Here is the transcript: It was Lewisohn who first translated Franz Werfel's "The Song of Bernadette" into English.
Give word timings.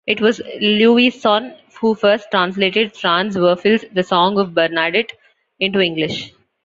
It 0.07 0.19
was 0.19 0.41
Lewisohn 0.59 1.55
who 1.79 1.93
first 1.93 2.31
translated 2.31 2.95
Franz 2.95 3.35
Werfel's 3.37 3.85
"The 3.93 4.01
Song 4.01 4.39
of 4.39 4.55
Bernadette" 4.55 5.13
into 5.59 5.79
English. 5.79 6.31